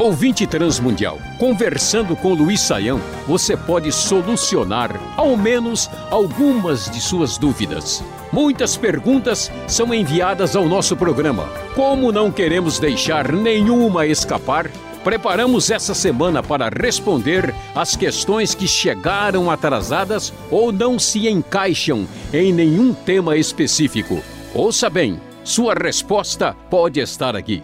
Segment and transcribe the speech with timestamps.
[0.00, 8.02] Ouvinte Transmundial, conversando com Luiz Saião, você pode solucionar ao menos algumas de suas dúvidas.
[8.32, 11.48] Muitas perguntas são enviadas ao nosso programa.
[11.76, 14.68] Como não queremos deixar nenhuma escapar,
[15.04, 22.52] preparamos essa semana para responder as questões que chegaram atrasadas ou não se encaixam em
[22.52, 24.20] nenhum tema específico.
[24.52, 27.62] Ouça bem, sua resposta pode estar aqui.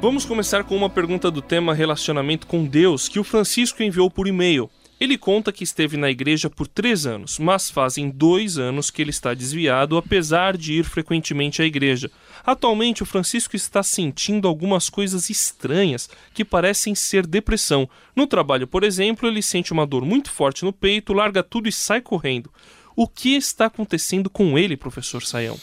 [0.00, 4.28] Vamos começar com uma pergunta do tema relacionamento com Deus que o Francisco enviou por
[4.28, 4.70] e-mail.
[5.00, 9.10] Ele conta que esteve na igreja por três anos, mas fazem dois anos que ele
[9.10, 12.08] está desviado, apesar de ir frequentemente à igreja.
[12.46, 17.90] Atualmente, o Francisco está sentindo algumas coisas estranhas que parecem ser depressão.
[18.14, 21.72] No trabalho, por exemplo, ele sente uma dor muito forte no peito, larga tudo e
[21.72, 22.48] sai correndo.
[23.00, 25.56] O que está acontecendo com ele, professor Saião?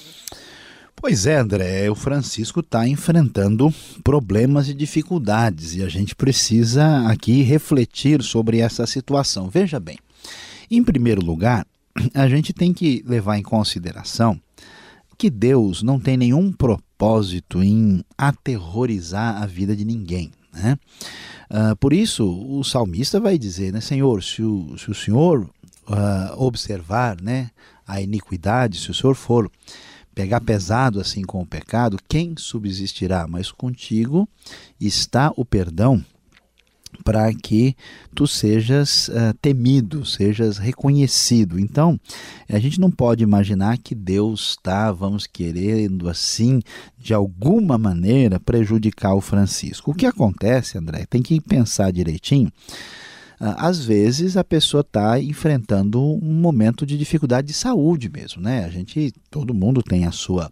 [0.95, 3.73] Pois é, André, o Francisco está enfrentando
[4.05, 9.49] problemas e dificuldades e a gente precisa aqui refletir sobre essa situação.
[9.49, 9.97] Veja bem,
[10.71, 11.67] em primeiro lugar,
[12.13, 14.39] a gente tem que levar em consideração
[15.17, 20.31] que Deus não tem nenhum propósito em aterrorizar a vida de ninguém.
[20.53, 20.77] Né?
[21.51, 25.49] Uh, por isso, o salmista vai dizer, né, Senhor, se o, se o Senhor
[25.87, 27.51] uh, observar né,
[27.87, 29.49] a iniquidade, se o Senhor for
[30.13, 33.27] pegar pesado assim com o pecado, quem subsistirá?
[33.27, 34.27] Mas contigo
[34.79, 36.03] está o perdão
[37.03, 37.75] para que
[38.13, 41.59] tu sejas uh, temido, sejas reconhecido.
[41.59, 41.99] Então,
[42.49, 46.61] a gente não pode imaginar que Deus está, vamos querendo assim,
[46.97, 49.91] de alguma maneira prejudicar o Francisco.
[49.91, 52.51] O que acontece, André, tem que pensar direitinho
[53.39, 58.63] às vezes a pessoa está enfrentando um momento de dificuldade de saúde mesmo, né?
[58.63, 60.49] A gente, todo mundo tem a sua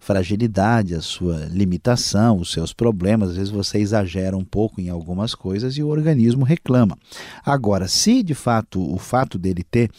[0.00, 3.30] fragilidade, a sua limitação, os seus problemas.
[3.30, 6.96] Às vezes você exagera um pouco em algumas coisas e o organismo reclama.
[7.44, 9.90] Agora, se de fato o fato dele ter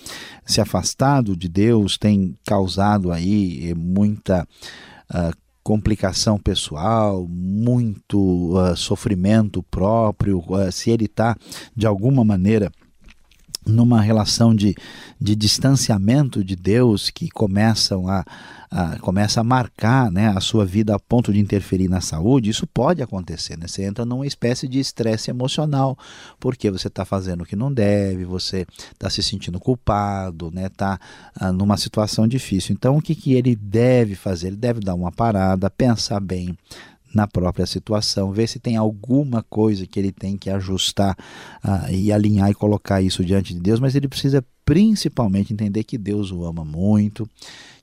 [0.45, 4.47] se afastado de Deus tem causado aí eh, muita
[5.09, 11.37] uh, complicação pessoal, muito uh, sofrimento próprio, uh, se ele está
[11.75, 12.71] de alguma maneira
[13.65, 14.75] numa relação de,
[15.19, 18.25] de distanciamento de Deus que começam a,
[18.69, 22.65] a, começa a marcar né, a sua vida a ponto de interferir na saúde, isso
[22.65, 23.57] pode acontecer.
[23.57, 23.67] Né?
[23.67, 25.97] Você entra numa espécie de estresse emocional,
[26.39, 30.69] porque você está fazendo o que não deve, você está se sentindo culpado, está né,
[30.69, 30.99] tá,
[31.35, 32.73] ah, numa situação difícil.
[32.73, 34.47] Então, o que, que ele deve fazer?
[34.47, 36.57] Ele deve dar uma parada, pensar bem,
[37.13, 41.15] na própria situação, ver se tem alguma coisa que ele tem que ajustar
[41.63, 45.97] uh, e alinhar e colocar isso diante de Deus, mas ele precisa principalmente entender que
[45.97, 47.29] Deus o ama muito,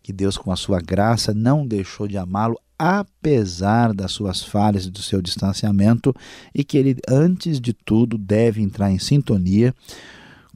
[0.03, 4.91] que Deus, com a sua graça, não deixou de amá-lo, apesar das suas falhas e
[4.91, 6.15] do seu distanciamento,
[6.55, 9.75] e que ele, antes de tudo, deve entrar em sintonia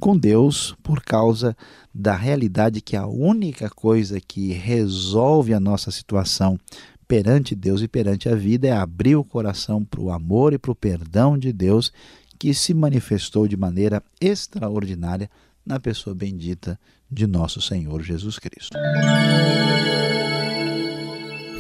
[0.01, 1.57] com Deus por causa
[1.95, 6.59] da realidade que a única coisa que resolve a nossa situação
[7.07, 10.73] perante Deus e perante a vida é abrir o coração para o amor e para
[10.73, 11.93] o perdão de Deus
[12.39, 15.31] que se manifestou de maneira extraordinária
[15.65, 16.79] na pessoa bendita
[17.11, 18.77] de nosso Senhor Jesus Cristo.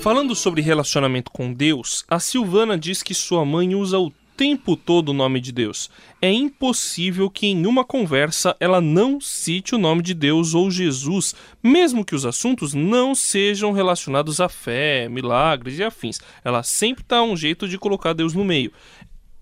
[0.00, 5.10] Falando sobre relacionamento com Deus, a Silvana diz que sua mãe usa o tempo todo
[5.10, 5.90] o nome de Deus.
[6.20, 11.34] É impossível que em uma conversa ela não cite o nome de Deus ou Jesus,
[11.62, 16.20] mesmo que os assuntos não sejam relacionados à fé, milagres e afins.
[16.44, 18.72] Ela sempre dá um jeito de colocar Deus no meio.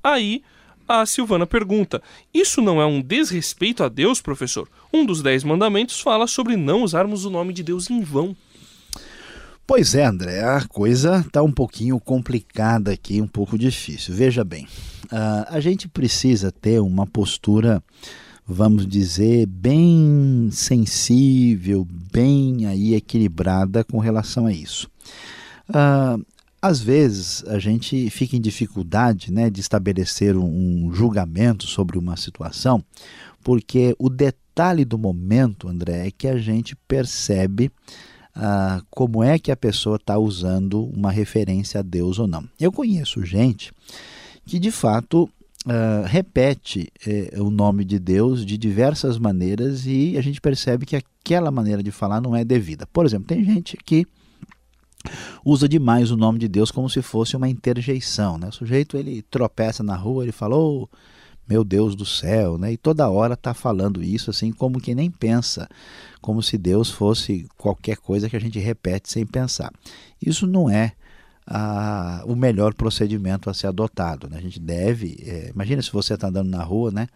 [0.03, 0.43] Aí
[0.87, 2.03] a Silvana pergunta:
[2.35, 4.69] Isso não é um desrespeito a Deus, professor?
[4.93, 8.37] Um dos dez mandamentos fala sobre não usarmos o nome de Deus em vão.
[9.65, 14.13] Pois é, André, a coisa está um pouquinho complicada aqui, um pouco difícil.
[14.13, 14.67] Veja bem,
[15.05, 17.83] uh, a gente precisa ter uma postura,
[18.45, 24.91] vamos dizer, bem sensível, bem aí equilibrada com relação a isso.
[25.69, 26.23] Uh,
[26.61, 32.17] às vezes a gente fica em dificuldade né, de estabelecer um, um julgamento sobre uma
[32.17, 32.85] situação,
[33.45, 37.71] porque o detalhe do momento, André, é que a gente percebe
[38.35, 42.49] ah, como é que a pessoa está usando uma referência a Deus ou não.
[42.59, 43.73] Eu conheço gente
[44.47, 45.29] que de fato
[45.65, 50.97] Uh, repete eh, o nome de Deus de diversas maneiras e a gente percebe que
[50.97, 52.85] aquela maneira de falar não é devida.
[52.93, 54.05] Por exemplo, tem gente que
[55.45, 58.39] usa demais o nome de Deus como se fosse uma interjeição.
[58.39, 58.49] Né?
[58.49, 60.89] O sujeito ele tropeça na rua, ele fala, oh,
[61.49, 62.73] meu Deus do céu, né?
[62.73, 65.69] e toda hora está falando isso assim como que nem pensa
[66.21, 69.73] como se Deus fosse qualquer coisa que a gente repete sem pensar.
[70.21, 70.93] Isso não é
[71.47, 74.29] a, o melhor procedimento a ser adotado.
[74.29, 74.39] Né?
[74.39, 77.09] A gente deve, é, imagina se você está andando na rua, né?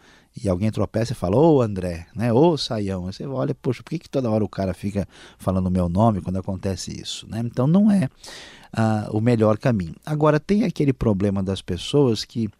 [0.42, 2.30] E alguém tropeça e fala, ô André, né?
[2.30, 3.04] Ô Saião.
[3.04, 5.08] Você olha, poxa, por que, que toda hora o cara fica
[5.38, 7.26] falando o meu nome quando acontece isso?
[7.26, 7.40] Né?
[7.42, 8.10] Então não é
[9.10, 9.94] o melhor caminho.
[10.04, 12.50] Agora, tem aquele problema das pessoas que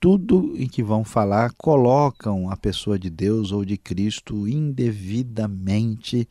[0.00, 6.26] tudo em que vão falar colocam a pessoa de Deus ou de Cristo indevidamente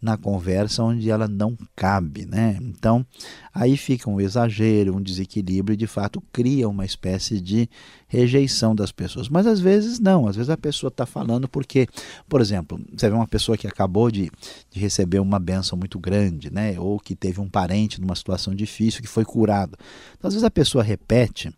[0.00, 2.56] na conversa onde ela não cabe, né?
[2.62, 3.04] Então,
[3.52, 7.68] aí fica um exagero, um desequilíbrio e de fato cria uma espécie de
[8.06, 9.28] rejeição das pessoas.
[9.28, 11.88] Mas às vezes não, às vezes a pessoa está falando porque,
[12.28, 14.30] por exemplo, você vê uma pessoa que acabou de,
[14.70, 16.78] de receber uma benção muito grande, né?
[16.78, 19.76] Ou que teve um parente numa situação difícil que foi curado.
[20.16, 21.52] Então, às vezes a pessoa repete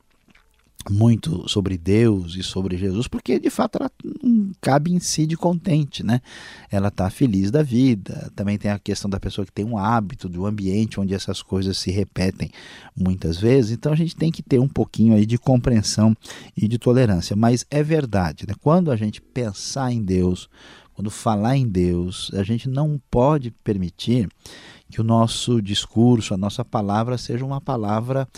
[0.89, 3.91] muito sobre Deus e sobre Jesus, porque de fato ela
[4.23, 6.21] não cabe em si de contente, né?
[6.71, 8.33] Ela está feliz da vida.
[8.35, 11.77] Também tem a questão da pessoa que tem um hábito, um ambiente onde essas coisas
[11.77, 12.51] se repetem
[12.97, 13.73] muitas vezes.
[13.73, 16.17] Então a gente tem que ter um pouquinho aí de compreensão
[16.57, 17.37] e de tolerância.
[17.37, 18.55] Mas é verdade, né?
[18.61, 20.49] Quando a gente pensar em Deus,
[20.95, 24.29] quando falar em Deus, a gente não pode permitir
[24.91, 28.29] que o nosso discurso, a nossa palavra seja uma palavra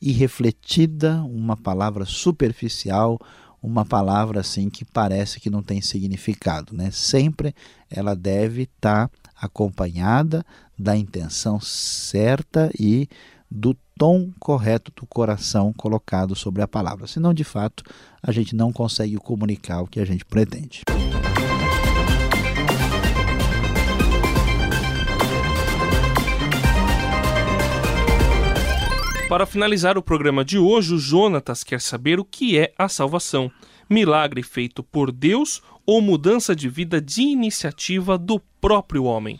[0.00, 3.18] irrefletida, uma palavra superficial,
[3.62, 6.90] uma palavra assim que parece que não tem significado, né?
[6.90, 7.54] Sempre
[7.90, 10.44] ela deve estar tá acompanhada
[10.78, 13.08] da intenção certa e
[13.50, 17.06] do tom correto do coração colocado sobre a palavra.
[17.06, 17.84] Senão, de fato,
[18.22, 20.82] a gente não consegue comunicar o que a gente pretende.
[29.30, 33.48] Para finalizar o programa de hoje, o Jonatas quer saber o que é a salvação.
[33.88, 39.38] Milagre feito por Deus ou mudança de vida de iniciativa do próprio homem?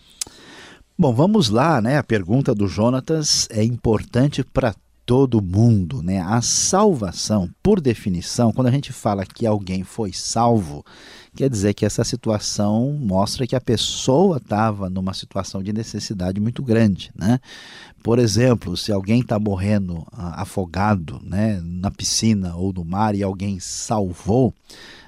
[0.96, 1.98] Bom, vamos lá, né?
[1.98, 6.20] A pergunta do Jonatas é importante para todo mundo, né?
[6.20, 10.86] A salvação, por definição, quando a gente fala que alguém foi salvo,
[11.34, 16.62] quer dizer que essa situação mostra que a pessoa estava numa situação de necessidade muito
[16.62, 17.40] grande, né?
[18.02, 23.22] Por exemplo, se alguém está morrendo ah, afogado, né, na piscina ou no mar e
[23.22, 24.54] alguém salvou,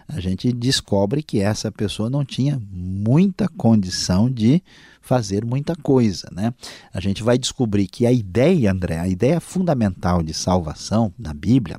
[0.06, 4.62] a gente descobre que essa pessoa não tinha muita condição de
[5.02, 6.28] fazer muita coisa.
[6.32, 6.54] Né?
[6.94, 11.78] A gente vai descobrir que a ideia, André, a ideia fundamental de salvação na Bíblia,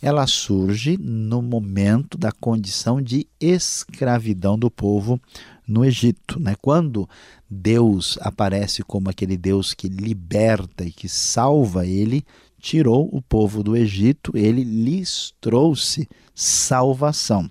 [0.00, 5.20] ela surge no momento da condição de escravidão do povo
[5.66, 6.38] no Egito.
[6.38, 6.54] Né?
[6.60, 7.08] Quando
[7.50, 12.24] Deus aparece como aquele Deus que liberta e que salva ele,
[12.60, 17.50] tirou o povo do Egito, ele lhes trouxe salvação.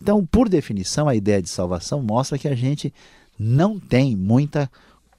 [0.00, 2.92] Então, por definição, a ideia de salvação mostra que a gente
[3.38, 4.70] não tem muita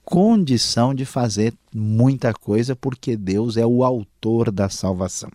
[0.04, 5.30] condição de fazer muita coisa porque Deus é o autor da salvação.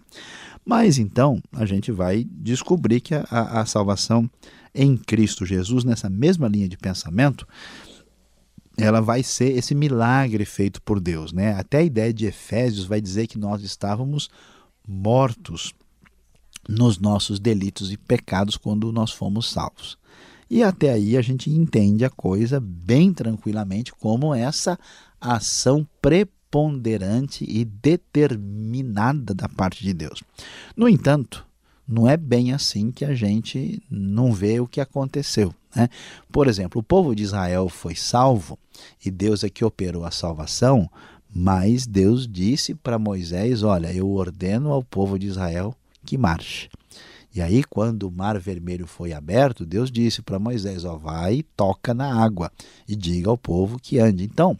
[0.64, 4.28] Mas então a gente vai descobrir que a, a, salvação
[4.74, 7.46] em Cristo Jesus, nessa mesma linha de pensamento,
[8.76, 11.32] ela vai ser esse milagre feito por Deus.
[11.32, 11.52] Né?
[11.52, 14.28] Até a ideia de Efésios vai dizer que nós estávamos
[14.86, 15.72] mortos
[16.68, 19.98] nos nossos delitos e pecados quando nós fomos salvos.
[20.50, 24.78] E até aí a gente entende a coisa bem tranquilamente como essa
[25.20, 30.22] ação preponderante e determinada da parte de Deus.
[30.76, 31.46] No entanto,
[31.86, 35.54] não é bem assim que a gente não vê o que aconteceu.
[35.74, 35.88] Né?
[36.30, 38.58] Por exemplo, o povo de Israel foi salvo
[39.04, 40.88] e Deus é que operou a salvação,
[41.34, 45.74] mas Deus disse para Moisés: Olha, eu ordeno ao povo de Israel
[46.04, 46.68] que marche.
[47.34, 51.42] E aí, quando o mar vermelho foi aberto, Deus disse para Moisés: Ó, vai e
[51.42, 52.52] toca na água
[52.88, 54.22] e diga ao povo que ande.
[54.24, 54.56] Então,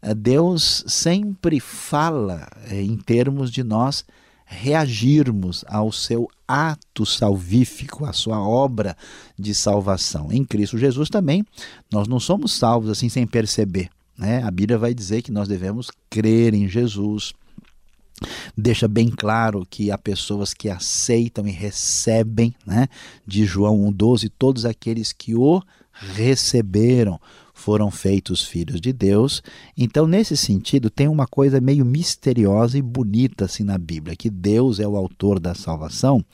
[0.00, 4.04] eh, Deus sempre fala eh, em termos de nós
[4.46, 8.96] reagirmos ao seu ato salvífico, à sua obra
[9.36, 10.30] de salvação.
[10.30, 11.44] Em Cristo Jesus também,
[11.90, 13.88] nós não somos salvos assim sem perceber.
[14.16, 14.42] Né?
[14.42, 17.32] A Bíblia vai dizer que nós devemos crer em Jesus,
[18.56, 22.88] deixa bem claro que há pessoas que aceitam e recebem, né?
[23.26, 27.20] De João 1,12, todos aqueles que o receberam
[27.52, 29.42] foram feitos filhos de Deus.
[29.76, 34.80] Então, nesse sentido, tem uma coisa meio misteriosa e bonita assim na Bíblia, que Deus
[34.80, 36.24] é o autor da salvação,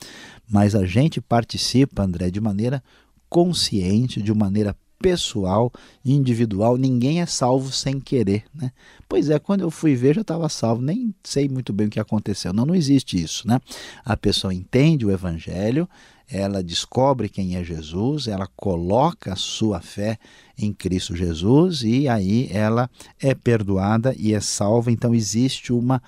[0.49, 2.83] mas a gente participa, André, de maneira
[3.29, 5.71] consciente, de maneira pessoal,
[6.05, 8.71] individual, ninguém é salvo sem querer, né?
[9.09, 11.99] Pois é, quando eu fui ver já estava salvo, nem sei muito bem o que
[11.99, 12.53] aconteceu.
[12.53, 13.59] Não, não existe isso, né?
[14.05, 15.89] A pessoa entende o evangelho,
[16.29, 20.17] ela descobre quem é Jesus, ela coloca a sua fé
[20.57, 22.89] em Cristo Jesus e aí ela
[23.19, 24.91] é perdoada e é salva.
[24.91, 26.01] Então existe uma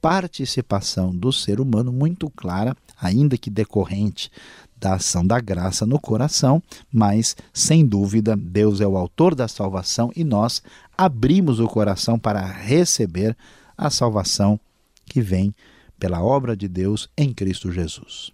[0.00, 4.30] participação do ser humano muito clara, ainda que decorrente
[4.78, 10.10] da ação da graça no coração, mas sem dúvida Deus é o autor da salvação
[10.14, 10.62] e nós
[10.96, 13.36] abrimos o coração para receber
[13.76, 14.58] a salvação
[15.04, 15.54] que vem
[15.98, 18.32] pela obra de Deus em Cristo Jesus.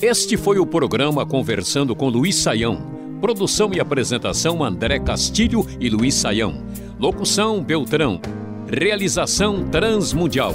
[0.00, 2.94] Este foi o programa Conversando com Luiz Saião.
[3.20, 6.62] Produção e apresentação André Castilho e Luiz Saião.
[6.98, 8.20] Locução Beltrão.
[8.68, 10.54] Realização Transmundial.